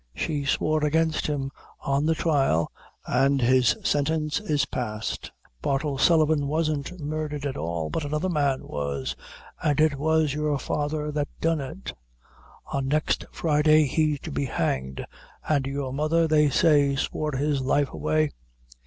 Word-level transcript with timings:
She 0.15 0.45
swore 0.45 0.83
against 0.83 1.27
him 1.27 1.51
on 1.81 2.07
the 2.07 2.15
thrial 2.15 2.69
an' 3.07 3.37
his 3.37 3.77
sentence 3.83 4.39
is 4.39 4.65
passed. 4.65 5.31
Bartle 5.61 5.99
Sullivan 5.99 6.47
wasn't 6.47 6.99
murdhered 6.99 7.45
at 7.45 7.55
all, 7.55 7.91
but 7.91 8.03
another 8.03 8.27
man 8.27 8.63
was, 8.63 9.15
an' 9.61 9.75
it 9.79 9.99
was 9.99 10.33
your 10.33 10.57
father 10.57 11.11
that 11.11 11.27
done 11.39 11.61
it. 11.61 11.93
On 12.73 12.87
next 12.87 13.25
Friday 13.31 13.83
he's 13.83 14.19
to 14.21 14.31
be 14.31 14.45
hanged, 14.45 15.05
an' 15.47 15.65
your 15.65 15.93
mother, 15.93 16.27
they 16.27 16.49
say, 16.49 16.95
swore 16.95 17.33
his 17.37 17.61
life 17.61 17.91
away! 17.91 18.31